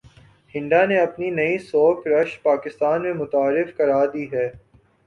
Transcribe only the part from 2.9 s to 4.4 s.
میں متعارف کرا دی